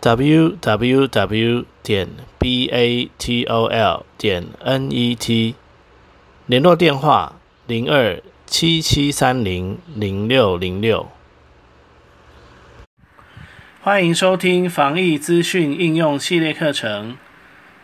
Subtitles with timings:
[0.00, 5.54] Www 点 batol 点 net，
[6.46, 7.34] 联络电话
[7.66, 11.10] 零二七七三零零六零六。
[13.82, 17.18] 欢迎收听防疫资讯应用系列课程。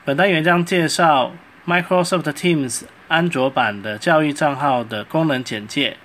[0.07, 1.33] 本单元将介绍
[1.67, 5.99] Microsoft Teams 安卓版的教育账号的功能简介。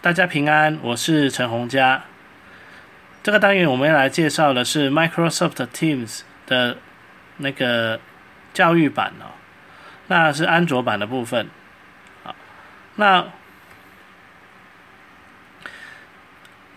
[0.00, 2.02] 大家平安，我是陈洪佳。
[3.22, 6.76] 这个单元我们要来介绍的是 Microsoft Teams 的
[7.36, 8.00] 那个
[8.52, 9.38] 教育版哦，
[10.08, 11.48] 那是安卓版的部分。
[12.24, 12.34] 好，
[12.96, 13.26] 那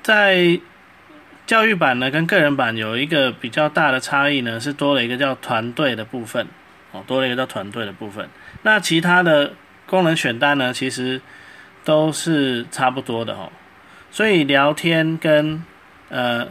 [0.04, 0.60] 在
[1.48, 6.48] 教育版呢跟个人版有一个比较大的差异呢，是多了一个叫团队的部分
[6.92, 8.30] 哦，多了一个叫团队的部分。
[8.62, 9.54] 那其他的
[9.88, 11.20] 功能选单呢，其实
[11.84, 13.52] 都是差不多的哦，
[14.12, 15.64] 所以聊天跟
[16.10, 16.48] 呃，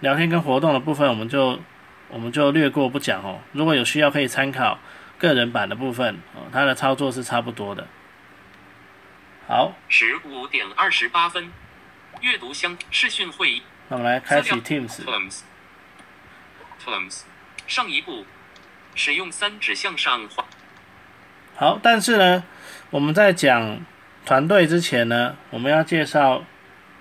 [0.00, 1.60] 聊天跟活动的部分，我们就
[2.08, 3.38] 我们就略过不讲哦。
[3.52, 4.78] 如果有需要，可以参考
[5.18, 7.86] 个人版的部分哦，它的操作是差不多的。
[9.46, 11.52] 好，十五点二十八分，
[12.20, 13.62] 阅读相视讯会议。
[13.88, 15.04] 那我们来开启 Teams。
[16.84, 17.20] Teams，
[17.68, 18.26] 上一步，
[18.96, 20.44] 使用三指向上滑。
[21.54, 22.42] 好，但是呢，
[22.90, 23.80] 我们在讲
[24.26, 26.42] 团队之前呢，我们要介绍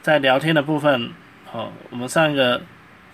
[0.03, 1.13] 在聊天的部分。
[1.51, 2.61] 哦，我们上一个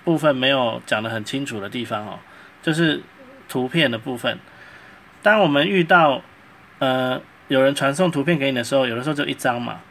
[0.04, 2.20] 部分没有讲得很清楚的地方哦，
[2.62, 3.02] 就是
[3.50, 4.38] 图片的部分。
[5.24, 6.22] 当我们遇到
[6.80, 9.82] 呃有人传送图片给你的时候，有的时候就一张嘛。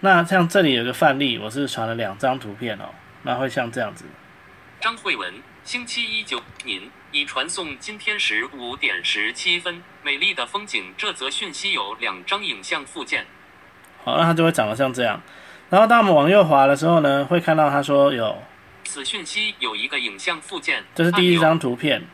[0.00, 2.84] 那像这里有个范例，我是传了两张图片哦，
[3.22, 4.04] 那会像这样子。
[4.80, 10.92] 张慧文，星期一九，您已传送今天十五点十七分，美丽的风景。
[10.96, 13.24] 这则讯息有两张影像附件。
[14.04, 15.20] 好，那它就会长得像这样。
[15.70, 18.36] 然后当我们往右滑的时候呢，会看到他说有
[18.84, 22.04] 此讯息有一个影像附件，这是第一张图片。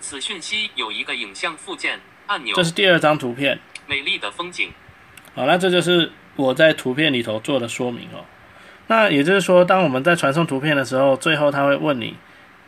[0.00, 3.58] 此讯息有一个影像附件按钮，这是第二张图片。
[3.86, 4.70] 美丽的风景。
[5.34, 8.24] 好，那这就是我在图片里头做的说明哦。
[8.88, 12.16] 那也就是说，当我们在传送图片的时候，最后他会问你，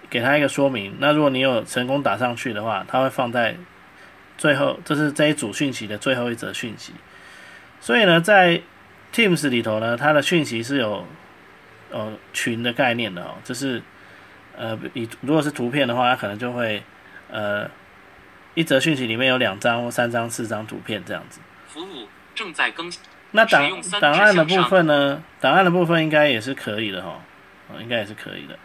[0.08, 0.96] 给他一个说明。
[0.98, 3.56] 那如果你有成功打上去的话，他会放在
[4.38, 6.92] 最后，这是这一组讯息的最后一则讯息。
[7.80, 8.60] 所以呢，在
[9.12, 11.06] Teams 里头呢，它的讯息是有
[11.90, 13.82] 呃群的概念的哦，就是
[14.56, 16.82] 呃，你如果是图片的话，它可能就会
[17.30, 17.68] 呃
[18.54, 21.40] 一则讯息里面有两张或三张、四张图片这样子。
[21.66, 23.00] 服务正在更新。
[23.32, 25.22] 那档档案的部分呢？
[25.40, 27.20] 档案的部分应该也是可以的哈，
[27.80, 28.58] 应该也是可以的。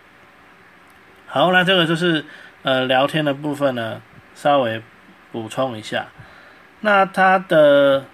[1.27, 2.25] 好，那这个就是
[2.63, 4.01] 呃聊天的部分呢，
[4.33, 4.81] 稍微
[5.31, 6.07] 补充一下。
[6.81, 8.05] 那它的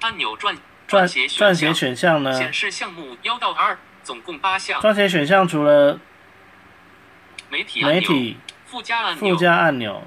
[0.00, 0.56] 按钮转。
[0.88, 2.32] 撰撰写选项呢？
[2.32, 4.80] 显示项目幺到二，总共八项。
[4.80, 6.00] 撰写选项除了
[7.50, 10.02] 媒体媒体附加按钮附加按钮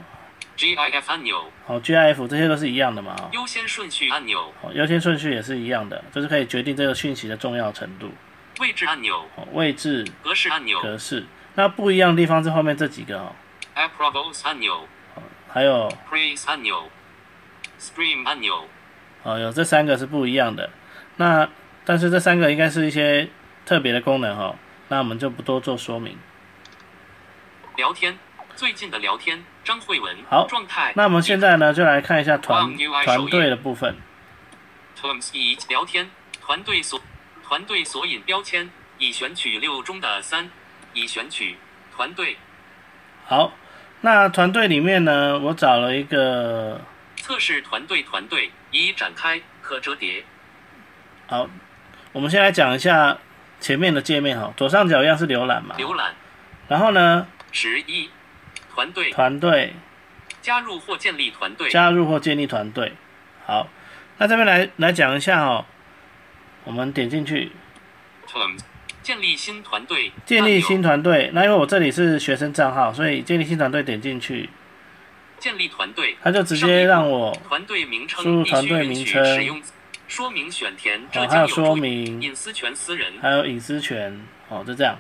[0.58, 3.16] ，GIF 按钮，好 GIF 这些都是一样的嘛？
[3.32, 8.12] 优先顺序按钮，好优先顺序也是一样的，就是可以决定这个讯息的重要程度。
[8.60, 11.26] 位置按钮，位置格式按钮，格式。
[11.54, 13.36] 那不一样的地方是后面这几个哦。
[13.76, 14.88] Approvals 按钮，
[15.48, 16.90] 还有 Praise 按钮
[17.80, 18.68] ，Stream 按钮。
[19.24, 20.70] 哦，有这三个是不一样的，
[21.18, 21.48] 那
[21.86, 23.30] 但是这三个应该是一些
[23.66, 24.56] 特别的功能哈，
[24.88, 26.18] 那我们就不多做说明。
[27.76, 28.18] 聊天，
[28.56, 30.18] 最近的聊天，张慧文。
[30.28, 30.94] 好，状态。
[30.96, 33.96] 那我们现在呢，就来看一下团团队的部分。
[35.70, 36.10] 聊天
[36.42, 37.00] 团队索
[37.44, 40.50] 团队索引标签，已选取六中的三，
[40.94, 41.58] 已选取
[41.96, 42.38] 团队。
[43.26, 43.54] 好，
[44.02, 46.82] 那团队里面呢，我找了一个。
[47.32, 50.26] 测试团队团队已展开，可折叠。
[51.28, 51.50] 好，
[52.12, 53.18] 我们先来讲一下
[53.62, 55.74] 前面的界面哈，左上角一样是浏览嘛？
[55.78, 56.14] 浏览。
[56.68, 57.26] 然后呢？
[57.54, 58.10] 十一
[58.76, 59.12] 团队。
[59.12, 59.74] 团队。
[60.42, 61.70] 加入或建立团队。
[61.70, 62.92] 加入或建立团队。
[63.46, 63.70] 好，
[64.18, 65.66] 那这边来来讲一下哈，
[66.66, 67.54] 我们点进去。
[69.02, 70.12] 建立新团队。
[70.26, 71.32] 建立新团队。
[71.34, 74.50] 那因为我这里是学生账号，所以建立新团队点进去。
[75.42, 79.62] 建立团队，他就直接让我团队名称输入团队名称，使用
[80.08, 82.22] 说明选填，哦，还有说明。
[82.22, 84.18] 隐私权私人，还有隐私权，
[84.48, 84.98] 哦，就这样，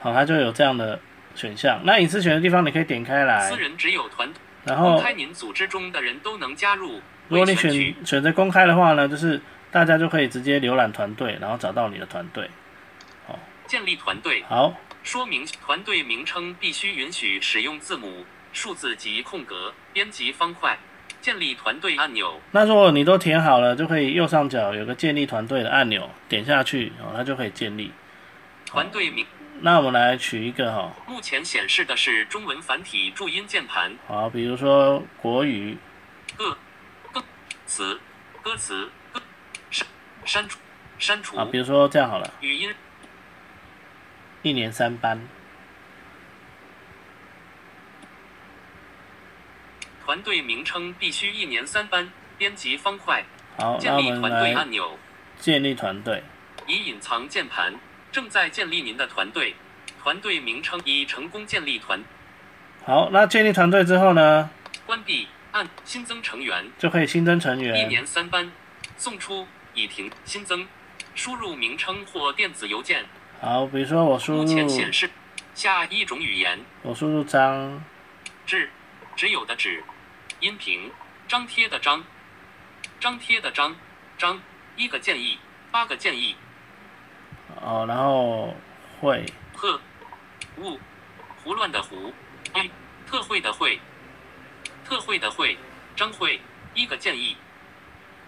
[0.00, 0.98] 好，他就有这样的
[1.34, 1.78] 选项。
[1.84, 3.48] 那隐私权的地方你可以点开来。
[3.48, 4.28] 私，人只有团
[4.64, 7.00] 然后公开您组织中的人都能加入。
[7.28, 9.40] 如果你选选选择公开的话呢，就是
[9.70, 12.48] 大家就可以直接浏览团队，然后找到你的团队。
[13.66, 20.78] 建立团队，好，说明团队名称必须允许使用字母、数字及空格、编辑方块。
[21.20, 27.90] 建立团队按钮，那如果你都填好了，就可以右上角有个建立团队的按钮，点下去哦，它就可以建立。
[28.66, 29.26] 团队名
[29.62, 33.96] 那我们来取一个哈，目前显示的是中文繁体注音键盘。
[34.06, 35.78] 好，比如说国语，
[36.36, 36.58] 歌
[37.10, 37.24] 歌
[37.64, 37.98] 词
[38.42, 39.22] 歌词歌
[39.70, 39.86] 删
[40.26, 40.58] 删除
[40.98, 42.74] 删除啊，比如说这样好了，语音
[44.42, 45.26] 一年三班。
[50.04, 52.10] 团队名称必须一年三班。
[52.36, 53.24] 编辑方块
[53.56, 54.98] 好，那建立团队来按钮
[55.38, 56.20] 建立团队。
[56.66, 57.72] 已隐藏键盘
[58.10, 59.54] 正在建立您的团队。
[60.02, 62.02] 团队名称已成功建立团
[62.84, 64.50] 好，那建立团队之后呢，
[64.84, 67.86] 关闭按新增成员就可以新增成员一。
[67.86, 68.50] 年三班
[68.96, 70.66] 送出已停新增
[71.14, 73.04] 输入名称或电子邮件。
[73.40, 75.08] 好，比如说我输入目前显示
[75.54, 77.80] 下一种语言我输入张，
[78.44, 78.68] 纸
[79.14, 79.82] 只有的只
[80.40, 80.90] 音频
[81.26, 82.02] 张贴的张
[83.00, 83.74] 张贴的张
[84.18, 84.40] 张
[84.76, 85.38] 一个建议
[85.70, 86.36] 八个建议。
[87.60, 88.54] 哦，然后
[89.00, 89.80] 会，鹤
[90.58, 90.78] 雾
[91.42, 92.12] 胡乱的胡
[92.52, 92.68] 哎
[93.06, 93.78] 特惠的惠
[94.84, 95.56] 特惠的惠
[95.94, 96.40] 张慧
[96.74, 97.36] 一个建议。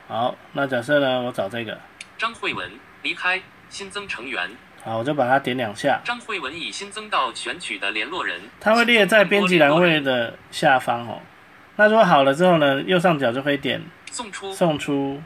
[0.08, 1.78] 好，那假设呢，我找这个，
[2.16, 2.70] 张慧文
[3.02, 4.48] 离开新增成员。
[4.82, 8.40] 好，我就把它点两下，张慧文已新增到选取的联络人。
[8.60, 11.20] 它会列在编辑栏位的下方哦。
[11.76, 14.52] 那如果好了之后呢，右上角就可以点送出。
[14.52, 15.22] 送出。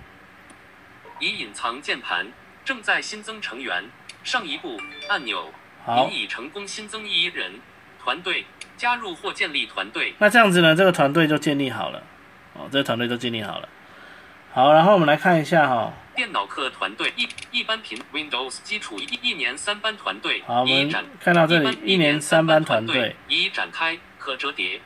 [1.20, 2.26] 已隐藏键盘
[2.64, 3.84] 正在新增成员
[4.24, 5.52] 上一步按钮
[5.84, 6.08] 好。
[6.08, 7.60] 您，已成功新增一人
[8.02, 10.14] 团队加入或建立团队。
[10.18, 12.02] 那这样子呢，这个团队就建立好了。
[12.54, 13.68] 哦，这个团队就建立好了。
[14.52, 24.80] 好，然后我们来看一下哈、电脑课团队一一般频 Windows 基础一一年三班团队好，我们已展看到这里一年三班团队，已展开可折叠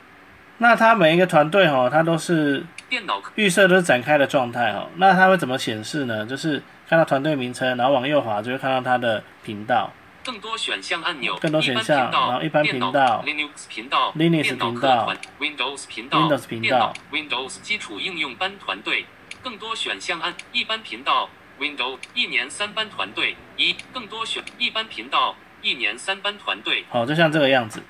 [0.59, 4.87] 那它每一个团队哈，它都是电脑预设都是展开的状态哈。
[4.97, 6.25] 那它会怎么显示呢？
[6.25, 9.91] 就是看到团队名称，然后往右滑就会看到它的频道。
[10.25, 19.05] 更多选项按钮更多选项然后一般频道 Linux 频道 Linux 频道 Windows 频道 Windows 频道 Windows 基础应用班团队
[19.43, 21.29] 更多选项按一般频道
[21.61, 27.83] Windows 一年三班团队一更多选一般频道一年三班团队好，就像这个样子。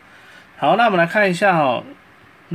[0.58, 1.84] 好，那我们来看一下哦。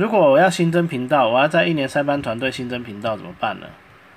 [0.00, 3.66] 如果我要新增频道，我要在一年三班团队新增频道怎么办呢？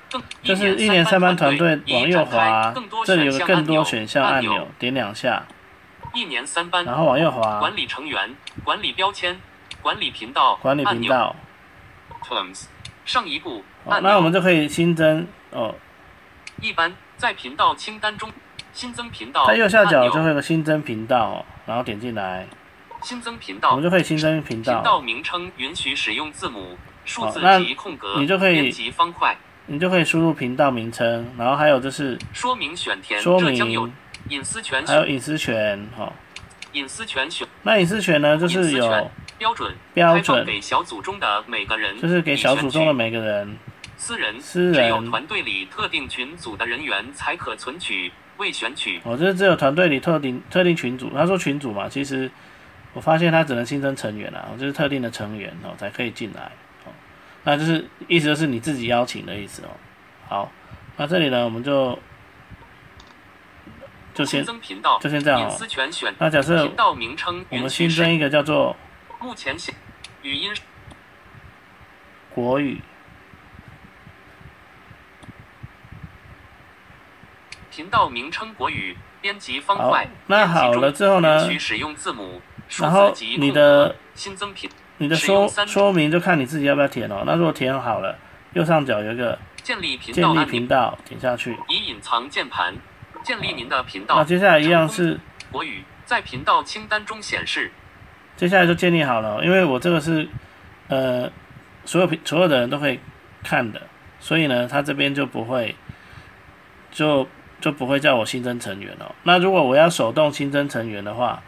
[0.09, 5.43] 更就是一年三班团队往右滑，这里有个更多选选项按按钮，点两下，
[6.13, 8.33] 一年三班然后往右滑，管理成员
[8.63, 9.37] 管理标签
[9.81, 11.01] 管理频道管理按钮。
[11.01, 11.35] 频道。
[12.25, 12.67] Terms
[13.03, 15.75] 上一步那我们就可以新增哦，
[16.61, 18.31] 一般在频道清单中
[18.71, 22.47] 新增频道它右下角就会有个新增频道哦，然后点进来，
[23.03, 33.89] 新增频道我们就可以新增频道频道道，名称允许使用字母、数字那及空格，你就可以编辑方块，你就可以输入频道名称，然后还有就是说明选填，说明有，
[34.29, 36.13] 隐私权，还有隐私权哈、哦。
[36.71, 43.55] 隐私权选那隐私权呢，就是有标准，标准，给小组中的每个人，就是给小组中的每个人，
[43.95, 48.99] 私人，私人只有团队里特定群组的人员才可存取，未选取。
[49.03, 51.11] 哦，就是只有团队里特定特定群组。
[51.13, 52.31] 他说群组嘛，其实
[52.93, 56.51] 我发现他只能新增成员啊，就是特定的成员哦才可以进来
[56.85, 56.91] 哦。
[57.43, 59.69] 那就是意思就是你自己邀请的意思哦。
[60.29, 60.51] 好，
[60.95, 61.97] 那这里呢，我们就
[64.13, 65.57] 就先就先这样哦。
[66.19, 66.69] 那假设
[67.51, 68.75] 我们新增一个叫做
[69.19, 69.73] 目前显
[70.21, 70.53] 语音
[72.29, 72.79] 国语，
[77.71, 80.07] 频道名称国语编辑方块。
[80.27, 87.23] 那好了之后呢允许使用字母、数然后你的新增频你的说说明就看你自己要不要填哦。
[87.25, 88.17] 那如果填好了，
[88.53, 91.57] 右上角有一个建立频建立道，频道，点下去。
[91.67, 92.73] 以隐藏键盘，
[93.23, 94.25] 建立您的频道那道。
[94.25, 95.19] 接下来一样是，
[95.51, 97.71] 国语在频道清单中显示。
[98.35, 100.27] 接下来就建立好了哦，因为我这个是
[100.87, 101.29] 呃
[101.85, 102.99] 所有所有的人都可以
[103.43, 103.81] 看的，
[104.19, 105.75] 所以呢，他这边就不会
[106.91, 107.27] 就
[107.61, 109.13] 就不会叫我新增成员哦。
[109.23, 111.41] 那如果我要手动新增成员的话，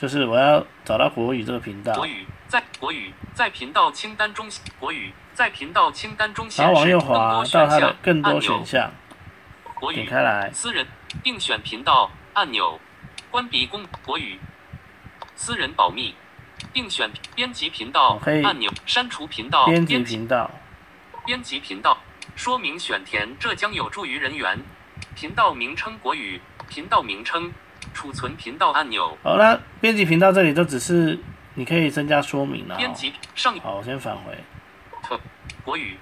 [0.00, 8.40] 就是我要找到国语这个频道国，语在国语在频道清单中，国语在频道清单中然显示更后往右滑到多选它的项更多。
[8.40, 8.90] 选项，
[9.74, 10.86] 国语点开来，私人
[11.22, 12.80] 并选频道按钮，
[13.30, 14.40] 关闭公国语
[15.36, 16.14] 私人保密
[16.72, 20.50] 并选编辑频道按钮，删除频道编辑频道，
[21.26, 21.98] 编辑频道，
[22.34, 24.58] 说明选填，这将有助于人员。
[25.14, 26.40] 频道名称国语，
[26.70, 27.52] 频道名称，
[27.92, 31.18] 储存频道按钮，好，那编辑频道这里都只是
[31.54, 32.78] 你可以增加说明了、哦。
[32.78, 34.36] 编辑上一好，我先返回。
[35.62, 35.96] 国语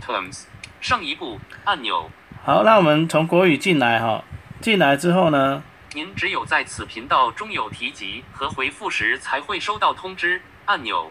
[0.00, 0.44] terms
[0.80, 2.10] 上一步按钮，
[2.42, 4.24] 好，那我们从国语进来哈，
[4.60, 5.62] 进来之后呢，
[5.94, 11.10] 您只有在此频道中有提及和回复时才会收到通知按钮。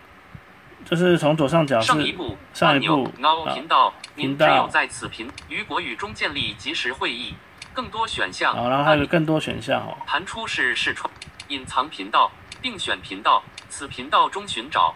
[0.86, 7.33] 就是从左上角上一步上一步钮 Now 啊频道，您只有在此频与国语中建立即时会议，
[7.73, 9.97] 更多选项好，然后还有更多选项哦。
[10.05, 11.11] 弹出式视窗，
[11.47, 14.93] 隐藏频道，并选频道，此频道中寻找，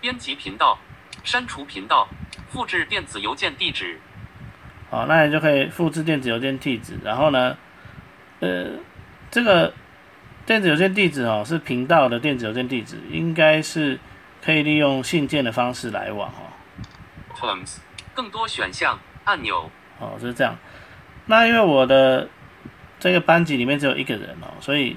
[0.00, 0.78] 编辑频道，
[1.24, 2.06] 删除频道，
[2.50, 3.98] 复制电子邮件地址，
[4.90, 7.56] 好，那你就可以复制电子邮件地址，然后呢，
[8.40, 8.66] 呃，
[9.30, 9.72] 这个
[10.44, 13.98] 电子邮件地址哦是频道的电子邮件地址，应该是
[14.44, 16.52] 可以利用信件的方式来往哦。
[17.34, 17.78] terms，
[18.12, 20.54] 更多选项按钮，哦，就是这样。
[21.26, 22.28] 那因为我的
[22.98, 24.96] 这个班级里面只有一个人哦，所以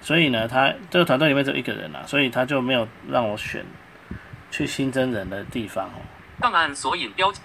[0.00, 3.64] 所以呢，他这个团队里面只有一个人啊，所以他就没有让我选
[4.50, 6.02] 去新增人的地方哦。
[6.40, 7.40] 档案索引标记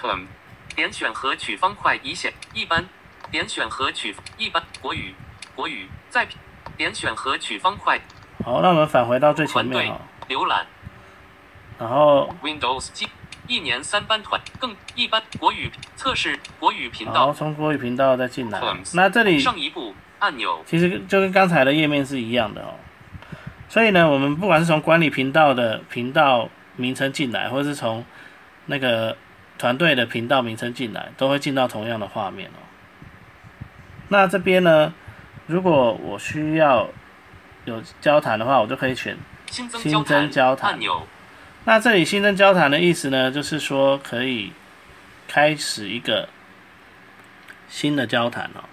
[0.00, 0.26] term，
[0.74, 2.84] 点选和取方块已显一般，
[3.30, 5.14] 点选和取一般国语
[5.54, 6.26] 国语再
[6.76, 8.00] 点选和取方块
[8.44, 10.66] 好，那我们返回到最前面哦，浏览。
[11.78, 13.08] 然后 Windows 机，
[13.46, 18.60] 一年三班团，更一般国语测试国语频好道从国语频道再进来
[18.94, 22.74] 那这里上一步按钮，其实就跟刚才的页面是一样的哦。
[23.68, 28.04] 所以呢，我们不管是从管理频道的频道名称进来，或者是从
[28.66, 29.16] 那个
[29.58, 32.60] 团队的频道名称进来，都会进到同样的画面哦。
[34.08, 34.94] 那这边呢，
[35.46, 36.88] 如果我需要
[37.64, 39.16] 有交谈的话，我就可以选。
[39.50, 41.06] 新增交谈增交谈按钮，
[41.66, 44.52] 那这里新增交谈的意思呢，就是说可以
[45.26, 46.28] 开始一个
[47.68, 48.64] 新的交谈哦。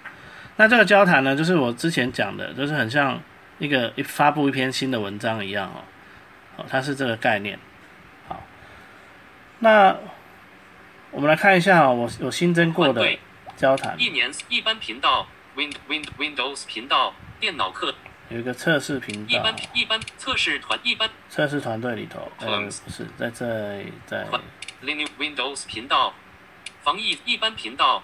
[0.56, 3.20] 那这个交谈呢，就是我之前讲的，就是很像
[3.58, 5.84] 一个一发布一篇新的文章一样哦。
[6.58, 7.58] 哦，它是这个概念。
[8.28, 8.42] 好，
[9.60, 9.96] 那
[11.10, 13.02] 我们来看一下哦，我我新增过的
[13.56, 17.94] 交谈一年一般频道 Win Win Windows 频道电脑课
[18.32, 19.30] 有一个测试频道。
[19.30, 21.08] 一般，一般测试团一般。
[21.28, 24.26] 测试团队里头，呃，不是在这里，在
[24.82, 26.14] Linux Windows 频道
[26.82, 28.02] 防疫一般频道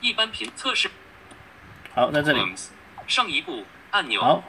[0.00, 0.90] 一般频测试。
[1.94, 2.40] 好在这里。
[3.06, 4.42] 上一步按钮，好，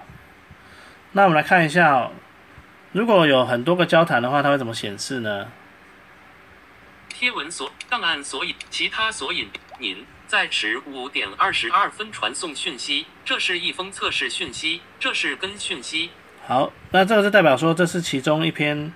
[1.11, 2.11] 那我们来看一下哦，
[2.93, 5.51] 如果有很多个交谈的话，它会怎么显示呢？
[7.09, 16.09] 贴文索档案索引其他索引，您在十五点二十二分传送讯息，这是一封测试讯息，这是跟讯息，
[16.47, 18.91] 好，那这个就代表说这是其中一篇，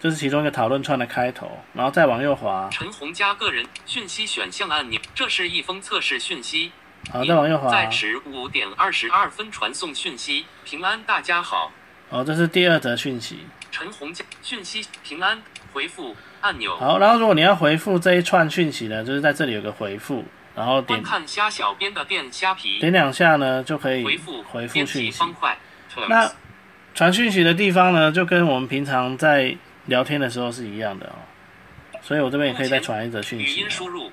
[0.00, 6.72] 这是其中一个讨论串的开头，然后再往右滑，陈红加个人讯息选项按钮，这是一封测试讯息。
[7.10, 11.72] 好，再往右滑，在十五点二十二分传送讯息，平安，大家好。
[12.10, 13.40] 哦，这是第二则讯息。
[13.70, 20.24] 陈红加讯息平安回复按钮，好，然后如果你要回复这一串讯息呢，就是在这里有个回复，
[20.56, 25.34] 然后点看虾小编的电虾皮点两下呢，就可以回复回复编讯息。
[26.08, 26.30] 那
[26.94, 29.56] 传讯息的地方呢，就跟我们平常在
[29.86, 31.18] 聊天的时候是一样的哦，
[32.00, 33.62] 所以我这边也可以再传一则讯语息语。
[33.64, 34.12] 音输入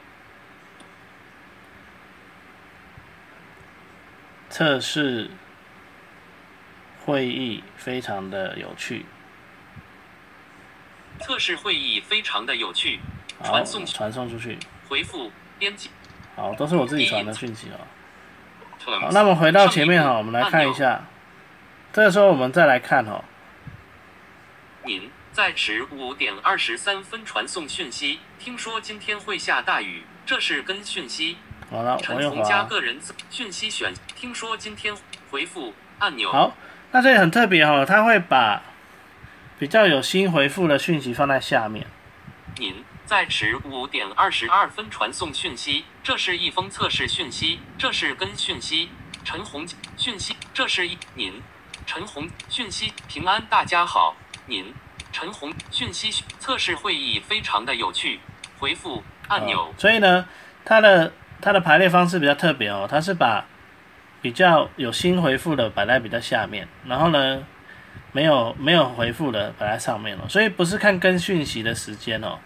[4.50, 5.30] 测试
[7.06, 9.06] 会议非常的有趣，
[11.20, 13.00] 测试会议非常的有趣，
[13.44, 14.58] 传送传送出去，
[14.90, 15.90] 回复编辑
[16.42, 17.78] 好，都是我自己传的讯息哦。
[19.00, 21.04] 好，那么回到前面哈，我们来看一下，
[21.94, 23.24] 这个时候我们再来看哦，
[24.84, 31.38] 您在十五点二十三分传送讯息，听说今天会下大雨，这是跟讯息。
[31.70, 34.96] 好了，往右陈红加，个人字讯息选，听说今天
[35.30, 36.32] 回复按钮。
[36.32, 36.56] 好，
[36.92, 38.64] 那这里很特别哦，他会把
[39.60, 41.86] 比较有新回复的讯息放在下面。
[42.58, 42.81] 您
[43.12, 48.88] 在迟五点二十二分传送讯息，这是一封测试讯息，这是跟讯息。
[49.26, 51.34] 陈红讯息，这是一您
[51.86, 54.16] 陈红讯息平安，大家好，
[54.46, 54.74] 您
[55.12, 58.22] 陈红讯息测试会议非常的有趣，
[58.58, 59.74] 回复按钮哦。
[59.78, 60.26] 所以呢，
[60.64, 63.46] 它的它的排列方式比较特别哦，它是把
[64.22, 67.44] 比较有新回复的摆在比较下面，然后呢，
[68.14, 72.40] 没有没有回复的摆在上面哦，所以不是看跟讯息的时间哦，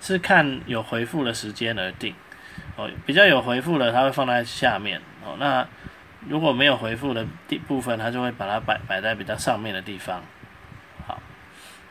[0.00, 2.14] 是看有回复的时间而定
[2.76, 5.66] 哦，比较有回复的它会放在下面哦，那
[6.28, 10.22] 如果没有回复的地部分，它就会把它摆摆在比较上面的地方。
[11.06, 11.22] 好，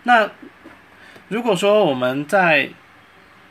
[0.03, 0.29] 那
[1.29, 2.69] 如果说我们在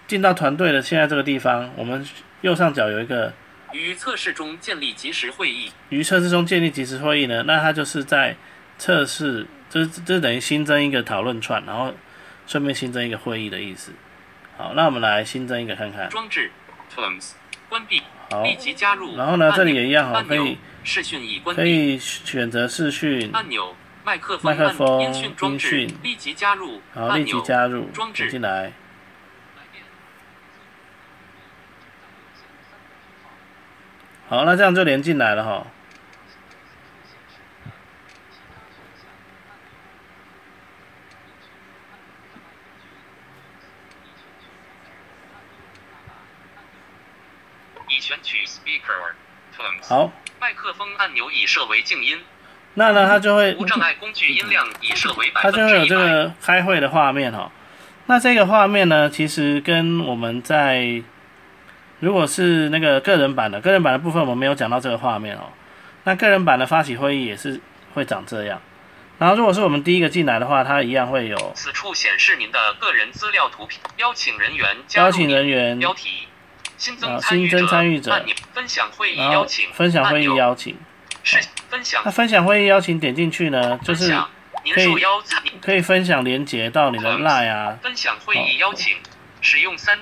[0.07, 2.07] 进到团队的现在这个地方，我们
[2.43, 3.33] 右上角有一个
[3.73, 8.37] 于测试中建立即时会议，于测试中建立即时会议呢，那它就是在
[8.79, 11.93] 测试，就是这等于新增一个讨论串，然后
[12.47, 13.93] 顺便新增一个会议的意思。
[14.57, 16.09] 好，那我们来新增一个看看。
[16.09, 16.51] 装置
[16.95, 17.33] Terms
[17.69, 19.17] 关闭，好，立即加入。
[19.17, 21.67] 然后呢，这里也一样哈，可以视讯已关可。
[21.67, 26.81] 以选择视讯，按钮麦克风麦克风音讯装置立即加入。
[26.95, 28.73] 然后立即加入，装置点进来。
[34.29, 35.67] 好，那这样就连进来了哈。
[47.97, 49.15] 已选取 Speaker
[49.57, 49.89] Terms。
[49.89, 52.21] 好，麦克风按钮已设为静音，
[52.75, 55.87] 那呢，它就会无障碍工具音量已设为百它就会有。
[55.87, 57.51] 这个开会的画面哈。
[58.07, 61.03] 那这个画面呢，其实跟我们在
[62.01, 65.51] 如果是那个个人版的个人版的部分，我们没有讲到这个画面哦。
[66.05, 67.61] 那个人版的发起会议也是
[67.95, 68.61] 会长这样。
[69.19, 76.29] 然后如果是我们第一个进来的话，它一样会有此处显示您的个人资料图片，邀请人员加入邀请人员，标题，
[76.77, 77.21] 新啊增
[77.67, 80.77] 参与者分享会议邀请分享会议邀请。
[81.23, 84.15] 是分享那分享会议邀请点进去呢，就是
[84.73, 84.95] 可以
[85.61, 88.97] 可以分享连接到你的 Line 啊，分享会议邀请，
[89.41, 89.99] 使用三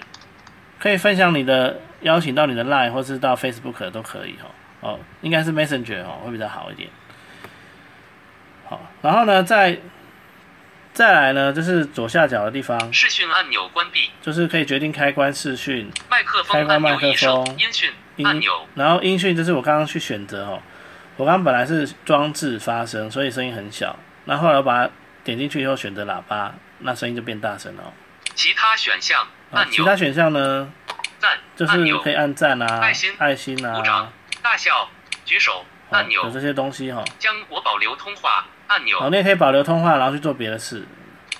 [0.78, 4.50] 可以分享你的邀请到你的 Line 或是到 Facebook 都可以哦。
[4.80, 6.90] 哦，应该是 Messenger 哦，会比较好一点。
[8.68, 9.78] 好，然后呢，再
[10.94, 15.90] 再来呢，就是左下角的地方，视讯按钮关闭，就是可以决定开关视讯。
[16.08, 17.56] 麦克开风开关麦克风。
[17.58, 20.62] 音讯音按钮，然后音讯就是我刚刚去选择哦，
[21.16, 24.92] 我刚刚本来是装置发声，所以声音很小，那后来我把它
[25.24, 27.92] 点进去以后选择喇叭，那声音就变大声了哦。
[28.36, 29.72] 其他选项啊按，钮。
[29.72, 30.72] 其他选项呢，
[31.18, 33.12] 赞就是可以按赞啊、爱心。
[33.18, 33.74] 爱心啊。
[33.74, 34.88] 鼓掌、大笑。
[35.24, 35.58] 举手。
[35.58, 36.24] 哦按钮。
[36.24, 38.98] 有这些东西哈、将我保留通话按，钮。
[38.98, 40.86] 好，那可以保留通话，然后去做别的事。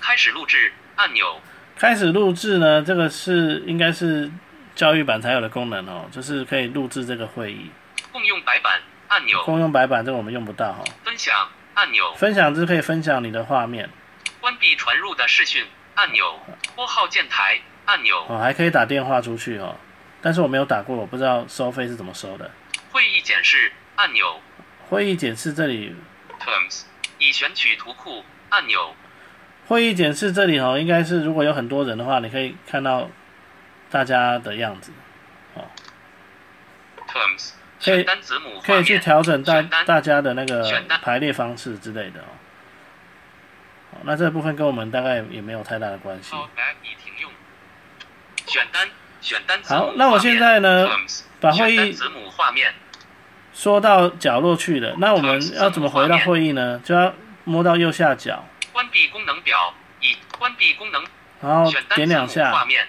[0.01, 1.41] 开始录制按钮。
[1.77, 4.31] 开始录制呢，这个是应该是
[4.75, 7.71] 教育版才有的功能哦，就是可以录制这个会议。
[8.13, 9.43] 共用白板按钮。
[9.45, 12.15] 共用白板这个我们用不到哈、分享按钮。
[12.15, 13.91] 分享就是可以分享你的画面。
[14.41, 16.39] 关闭传入的视讯按钮。
[16.77, 18.25] 拨号键台按钮。
[18.29, 19.75] 哦，还可以打电话出去哦。
[20.23, 22.51] 但是我没有打过，我不知道收费是怎么收的。
[22.93, 24.41] 会议检视按钮。
[24.89, 25.95] 会议检视这里
[26.39, 26.83] ，Terms
[27.18, 28.94] 已选取图库按钮
[29.66, 33.09] 会议检视这里哦，应该是如果有很多人的话，你可以看到
[33.90, 34.92] 大家的样子
[37.09, 42.24] ，Terms 可以单子母可以去调整大大家的那个排列方式之类的哦。
[43.92, 46.35] 好那这部分跟我们大概也没有太大的关系。
[48.46, 48.88] 选单
[49.20, 50.87] 选单好那我现在呢
[51.40, 52.74] 把会议子母画面
[53.55, 56.81] 说到角落去了，那我们要怎么回到会议呢？
[56.85, 57.14] 就要
[57.45, 61.05] 摸到右下角，关闭功能表已关闭功能
[61.40, 62.51] 然后点两下。
[62.51, 62.87] 画下，面。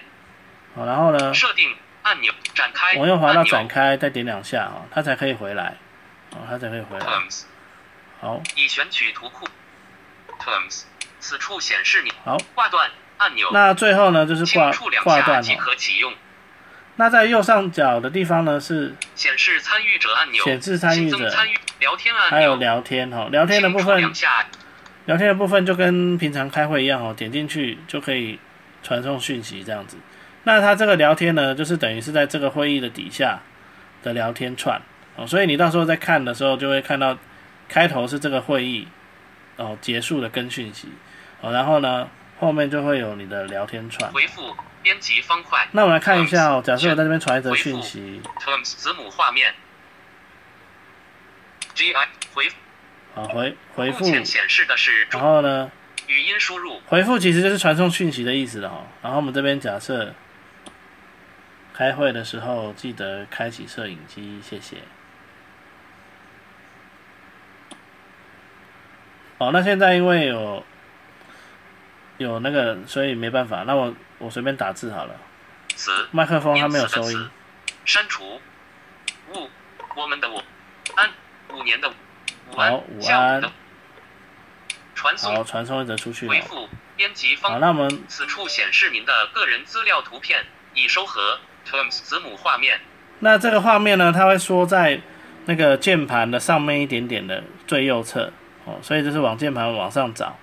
[0.74, 5.76] 好，然后呢，设定按钮展开往右滑到展开，再点两下哦，它才可以回来，
[6.32, 7.06] 哦，它才可以回来。
[7.06, 7.44] Terms
[8.20, 9.46] 好，已选取图库。
[10.38, 10.82] Terms
[11.18, 13.48] 此处显示你好，挂断按钮。
[13.52, 14.70] 那最后呢就是挂
[15.02, 15.54] 挂断即。
[15.56, 16.12] 可启用
[16.96, 24.00] 那在右上角的地方呢是显示参与者按钮显示参与者参与聊天按钮还有聊天哈，聊天的部分
[25.04, 28.38] 聊天的部分就跟平常开会一样哦，点进去就可以
[28.82, 29.96] 传送讯息这样子。
[30.44, 33.40] 那它这个聊天呢，就是等于是在这个会议的底下
[34.02, 34.80] 的聊天串
[35.16, 37.16] 哦，所以你到时候在看的时候就会看到
[37.68, 38.88] 开头是这个会议
[39.56, 40.88] 哦结束的跟讯息
[41.40, 44.10] 哦，然后呢后面就会有你的聊天串。
[44.12, 44.54] 回复
[44.86, 45.66] 编辑方块。
[45.72, 49.52] 那我们来看一下哦，假设我在这边传一则讯息，Terms 子母画面。
[51.74, 51.92] GI
[52.32, 52.48] 回
[53.12, 54.04] 好回回复。
[54.04, 55.72] 目，前显示的是然后呢？
[56.06, 56.80] 语音输入。
[56.86, 58.86] 回复其实就是传送讯息的意思了哦。
[59.02, 60.14] 然后我们这边假设
[61.74, 64.76] 开会的时候记得开启摄影机，谢谢。
[69.38, 70.64] 哦，那现在因为有
[72.18, 73.64] 有那个，所以没办法。
[73.66, 75.14] 那我我随便打字好了。
[75.74, 75.90] 词。
[76.10, 77.30] 麦克风它没有收音。
[77.84, 78.40] 删除
[79.32, 79.50] 五
[79.94, 80.42] 我们的我。
[80.94, 81.10] 安
[81.52, 83.40] 五年的午安好午安。
[83.40, 83.52] 的
[84.94, 86.28] 传好，送传送一则出去。
[86.28, 87.52] 回复编辑方。
[87.52, 91.38] 好，方那我们此处显示您的个人资料图片已收合。
[91.68, 92.78] Terms 子母画面。
[93.18, 95.00] 那这个画面呢，它会缩在
[95.46, 98.32] 那个键盘的上面一点点的最右侧。
[98.64, 100.38] 哦，所以就是往键盘往上找，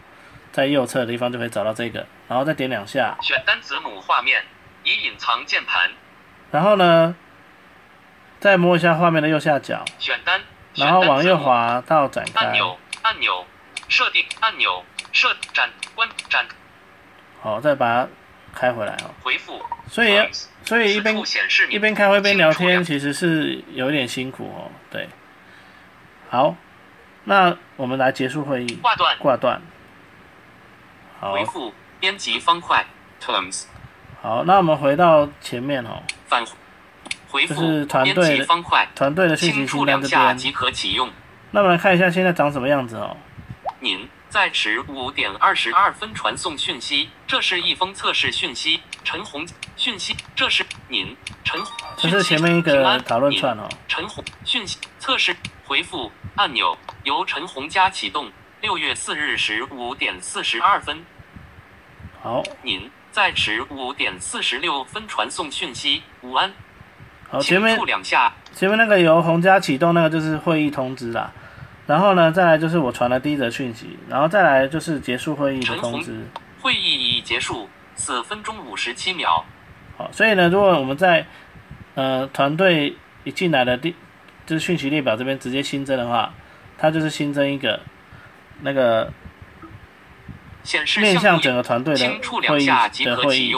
[0.54, 4.44] 在右侧的地方就可以找到这个，然后再点两下，选单子母画面，
[4.84, 5.90] 以隐藏键盘。
[6.52, 7.16] 然后呢，
[8.40, 10.40] 再摸一下画面的右下角，选单，
[10.76, 13.48] 然后往右滑到展开，按钮，按钮，
[13.90, 16.46] 设定按钮，设展关展
[17.42, 18.10] 好，再把它
[18.54, 19.10] 开回来哦。
[19.24, 19.60] 回复。
[19.90, 20.30] 所以
[20.64, 21.16] 所以一边
[21.72, 24.70] 一边开会一边聊天，其实是有一点辛苦哦。
[24.92, 25.10] 对，
[26.30, 26.56] 好，
[27.24, 29.60] 那我们来结束会议，挂断挂断。
[31.24, 32.86] 好回复编辑方块
[33.22, 33.64] terms
[34.22, 36.46] 好，那我们回到前面哦，返
[37.30, 40.20] 回复就是团队编辑方块，团队的信息清单这边。
[40.20, 41.10] 两下即可启用。
[41.52, 43.16] 那我们来看一下现在长什么样子哦。
[43.80, 48.82] 您在十五点二十二分传送讯息，这是一封测试讯息。
[49.06, 51.62] 陈红讯息，这是您陈
[51.98, 53.70] 这是前面一个讨论您串哦。
[53.88, 58.30] 陈红讯息测试回复按钮由陈红加启动。
[58.64, 61.04] 六月四日十五点四十二分，
[62.22, 66.02] 好，您在十五点四十六分传送讯息。
[66.22, 66.54] 午安，
[67.30, 71.30] 好，前面两下，前面那个由洪家启动那个就是会议通知啦，
[71.88, 76.26] 然后呢，再来就是我传的第一则讯息，然后再来就是结束会议的通知。
[76.62, 79.44] 会议已结束，四分钟五十七秒。
[79.98, 81.26] 好，所以呢，如果我们在
[81.96, 82.96] 呃团队
[83.26, 83.94] 一进来的第
[84.46, 86.34] 就是讯息列表这边直接新增的话，
[86.78, 87.82] 它就是新增一个
[88.62, 89.12] 那个
[90.64, 93.56] 显示面向整个团队的会议的会议。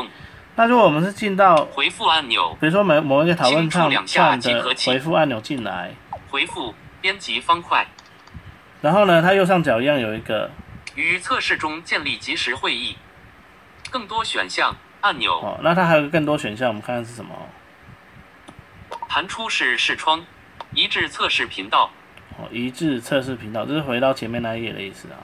[0.55, 5.93] 那如果我们是进到回复按钮，比如说某某一个讨论串的回复按钮进来，
[6.29, 7.86] 回复编辑方块。
[8.81, 10.51] 然后呢，它右上角一样有一个
[10.95, 12.95] 于测试中建立即时会议。
[13.91, 17.47] 更多选项按钮，哦，那它还有个更多选项，我们看看是什么哦。
[19.08, 20.25] 弹出式视窗，
[20.73, 21.91] 一致测试频道。
[22.38, 25.17] 哦，一致测试频道，这是回到前面那一页的意思啊。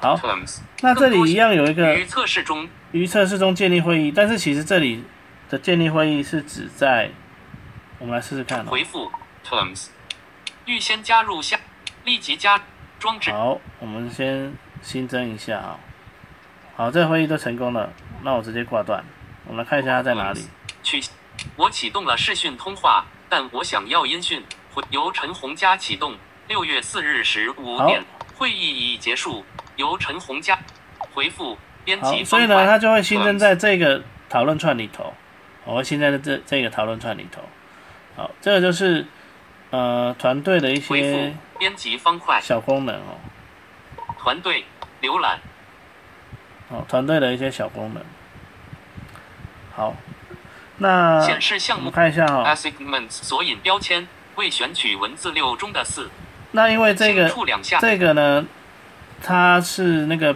[0.00, 0.20] 好，
[0.82, 5.02] 那这里一样有一个于测试中于测试中建立会议，但是其实这里
[5.48, 7.10] 的建立会议是指在，
[7.98, 8.66] 我们来试试看哦。
[8.68, 9.10] 回复
[9.44, 9.88] Terms，
[10.66, 11.58] 预先加入下，
[12.04, 12.62] 立即加
[13.00, 13.32] 装置。
[13.32, 15.80] 好，我们先新增一下啊。
[16.76, 17.90] 好，这个会议都成功了，
[18.22, 19.02] 那我直接挂断。
[19.46, 20.46] 我们来看一下它在哪里。
[20.84, 21.02] 取
[21.56, 24.44] 我启动了视讯通话，但我想要音讯。
[24.78, 26.14] 回由陈红家启动。
[26.46, 28.02] 六月四日十五点，
[28.36, 29.44] 会议已结束。
[29.74, 30.56] 由陈红家
[31.12, 32.64] 回复编好，辑所以呢。
[32.64, 35.12] 它就会新增在这个讨论串里头。
[35.64, 37.42] 我会新增在这这个讨论串里头。
[38.16, 39.04] 好，这个就是
[39.70, 42.40] 呃团队的一些编辑方块。
[42.40, 43.18] 小功能哦。
[44.16, 44.64] 团队
[45.02, 45.40] 浏览
[46.68, 48.02] 哦，团队的一些小功能。
[49.74, 49.94] 好，
[50.76, 52.44] 那我显示项目看一下哈、哦。
[52.46, 56.08] assignments 索引标签未选取文字六中的四。
[56.52, 57.28] 那因为这个。
[57.80, 58.46] 这个呢，
[59.22, 60.34] 它是那个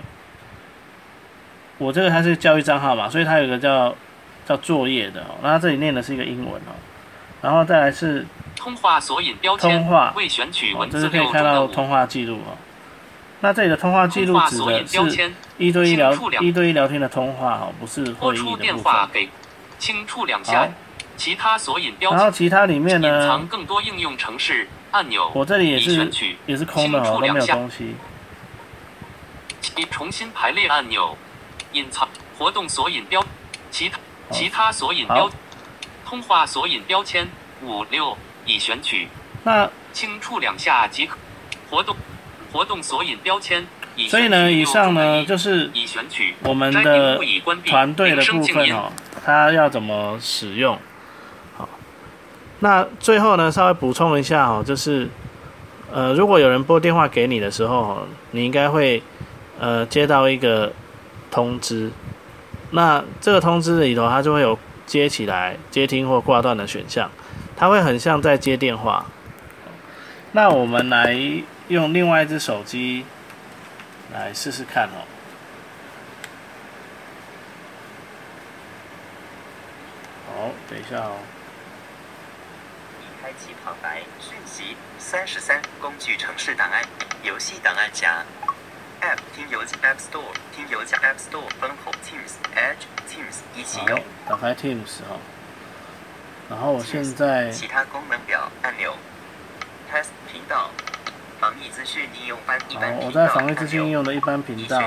[1.78, 3.94] 我这个它是教育账号嘛，所以它有一个叫
[4.44, 5.36] 叫作业的哦。
[5.40, 6.74] 那它这里念的是一个英文哦，
[7.40, 11.44] 然后再来是通话索引标签通话未选取哦，文字这是可以六中的五。
[11.44, 12.58] 看到通话记录哦。
[13.40, 19.28] 那这里的通话记录指的是一对一聊一对一聊天的通话哦，不是会议的部分。
[20.44, 20.68] 下。，
[21.22, 25.30] 其他索引标然后签其他里面隐藏呢，更多应用程式按钮。
[25.36, 26.10] 我这里也是
[26.46, 27.94] 也是空的哦，都没有东西。
[29.60, 31.16] 其重新排列按钮，
[31.74, 33.24] 隐藏活动索引标，
[33.70, 34.00] 其他
[34.32, 35.30] 其他索引标，
[36.04, 37.28] 通话索引标签
[37.62, 39.06] 五六已选取，
[39.44, 41.16] 那轻触两下即可。
[41.70, 41.96] 活动
[42.52, 45.70] 活动索引标签已选取所以呢，以上呢就是。
[46.42, 47.16] 我们摘的
[47.64, 48.90] 团队的部分哦，
[49.24, 50.76] 它要怎么使用？
[52.64, 55.08] 那最后呢，稍微补充一下哦，就是
[55.92, 59.02] 呃，如果有人拨电话给你的时候，你应该会
[59.58, 60.72] 呃接到一个
[61.28, 61.90] 通知，
[62.70, 67.10] 那这个通知里头它就会有接起来、接听或挂断的选项，
[67.56, 69.06] 它会很像在接电话。
[70.30, 71.18] 那我们来
[71.66, 73.04] 用另外一只手机
[74.14, 75.02] 来试试看哦。
[80.28, 81.16] 好，等一下哦。
[83.42, 86.82] 已开启旁白讯息三十三工具城市档案
[87.22, 88.24] 游戏档案夹。
[89.00, 95.18] App 听邮件 App Store 听邮件 App Store 分后 Teams Edge Teams 一起好用，打开 Teams 哈。
[96.48, 98.94] 然后我现在其他功能表按钮。
[99.90, 100.70] Test 频道。
[101.40, 104.80] 防疫资讯应用班一般，频道我在防疫资讯应用的一般频道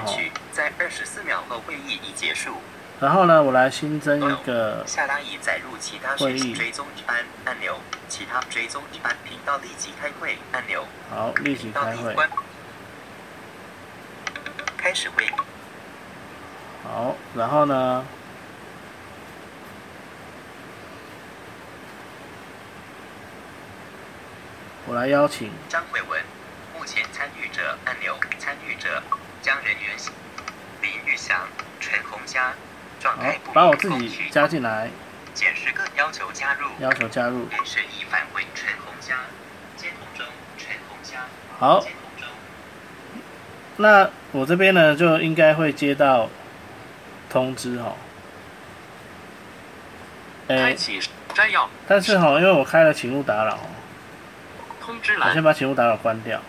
[0.54, 2.62] 在二十四秒后会议已结束。
[3.02, 7.78] 然后呢，我来新增一个下拉已载入其他讯息追踪按按钮，
[8.08, 10.86] 其他追踪按频道立即开会按钮。
[11.10, 12.16] 好，立即开会。
[14.78, 15.28] 开始会。
[16.84, 18.06] 好，然后呢？
[24.88, 26.24] 我来邀请张慧文，
[26.78, 29.02] 目前参与者按钮，参与者
[29.42, 29.98] 将人员
[30.82, 31.48] 林玉祥、
[31.80, 32.54] 陈红佳，
[33.54, 34.90] 把我自己加进来。
[35.96, 37.50] 要求加入，要求加入。
[37.50, 39.16] 人选已返回陈红佳，
[39.76, 40.26] 监控中
[40.58, 41.26] 陈红佳。
[41.60, 41.86] 好。
[43.78, 46.30] 那我这边呢，就应该会接到
[47.30, 47.96] 通知哈。
[50.48, 51.02] 开启
[51.34, 51.70] 摘要。
[51.86, 53.60] 但是哈，因为我开了请勿打扰。
[54.80, 55.28] 通知栏。
[55.28, 56.42] 我先把请勿打扰关掉。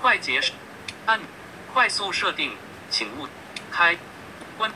[0.00, 0.40] 快捷
[1.06, 1.18] 按
[1.72, 2.52] 快速设定，
[2.88, 3.26] 请勿
[3.72, 3.96] 开
[4.56, 4.70] 关。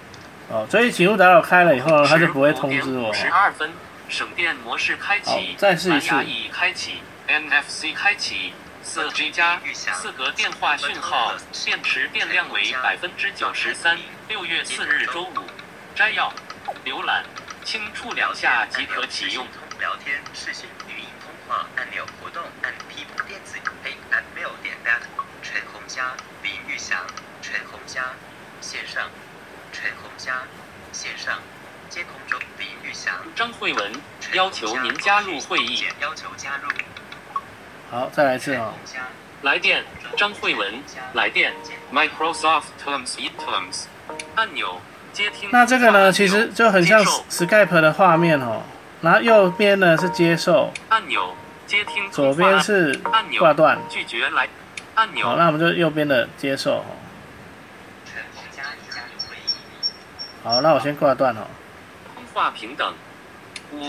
[0.49, 3.13] 哦，所以请勿打扰开了以后，它就不会通知我。
[3.13, 3.73] 十二分，
[4.09, 5.55] 省电模式开启。
[5.57, 6.15] 再试一次。
[6.15, 8.53] 蓝牙已开启，NFC 开启，
[8.83, 13.99] 四 G 加，四格电话讯号，电池电量为百分之九十三。
[14.29, 15.33] 六月四日周五，
[15.95, 16.33] 摘要，
[16.85, 17.25] 浏览，
[17.65, 19.47] 轻触两下即可启用。
[19.79, 21.07] 聊天、视讯、语音。
[21.77, 25.03] 按钮活动按 P 电子 A at mail 点 net
[25.43, 26.99] 陈红佳林玉祥
[27.43, 28.15] 陈红佳
[28.63, 29.11] 线上
[29.73, 30.43] 陈红佳
[30.93, 31.39] 线上
[31.89, 33.15] 监控中林玉祥。
[33.35, 33.93] 张慧文
[34.35, 35.85] 要求您加入会议。
[36.01, 36.69] 要求加入。
[37.91, 38.75] 好再来一次啊。
[39.43, 39.85] 来电
[40.17, 40.75] 张慧文。
[41.15, 41.53] 来电
[41.93, 43.85] Microsoft Teams Teams
[44.35, 44.81] 按钮
[45.13, 48.63] 接听那这个呢其实就很像 Skype 的画面哦。
[49.01, 50.73] 然后右边呢是接受。
[50.91, 51.35] 按钮。
[51.65, 52.95] 接听左边是
[53.39, 54.47] 挂断，拒绝来。
[54.95, 55.27] 按钮。
[55.27, 56.85] 好，那我们就右边的接受。
[60.45, 61.47] 好，那我先挂断了。
[62.15, 62.95] 通话平等。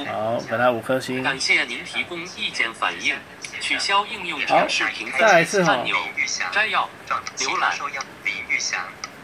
[0.07, 1.21] 好，给他五颗星。
[1.23, 3.17] 感谢您提供意见反映。
[3.59, 5.95] 取消应用程式评分按钮。
[6.51, 6.89] 摘要。
[7.37, 7.73] 浏览。
[8.23, 8.79] 林玉祥，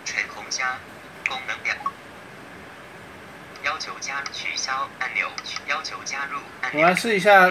[0.05, 0.77] 陈红佳，
[1.27, 1.73] 功能表。
[3.63, 5.27] 要求加取消按钮，
[5.67, 6.39] 要求加入。
[6.73, 7.49] 我来试一下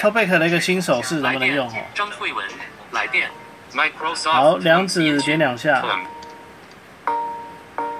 [0.00, 1.78] Topic 的一个新手势能不能用哈？
[1.94, 2.46] 张慧文
[2.90, 3.30] 来电
[3.72, 4.30] ，Microsoft。
[4.30, 5.82] 好，两指点两下。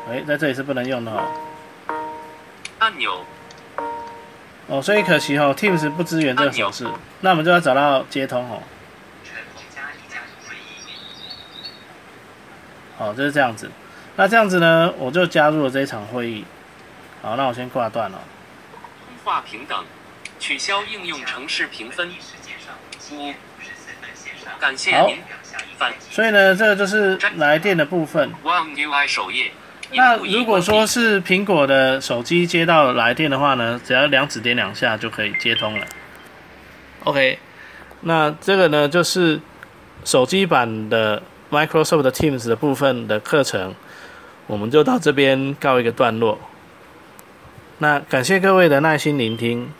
[0.08, 1.20] 哎，在这里是不能用的哦。
[2.78, 3.24] 按钮。
[4.68, 6.86] 哦，所以可惜哦，Teams 不支援这个手势，
[7.20, 8.62] 那我们就要找到接通哦。
[12.98, 13.70] 好，就是这样子。
[14.16, 16.44] 那这样子呢，我就加入了这一场会议。
[17.22, 18.18] 好，那我先挂断了。
[19.06, 19.84] 通话平等，
[20.38, 22.10] 取消应用程式评分。
[23.12, 23.34] 五，
[24.58, 25.18] 感谢您。
[25.78, 28.32] 反，所以呢，这个就是来电的部分。
[29.92, 35.86] 那如果说是苹果的手机接到来电的话呢，只要两指点两下就可以接通了。
[37.04, 37.38] OK，
[38.02, 39.40] 那这个呢就是
[40.04, 43.74] 手机版的 Microsoft Teams 的部分的课程，
[44.46, 46.38] 我们就到这边告一个段落。
[47.78, 49.72] 那感谢各位的耐心聆听。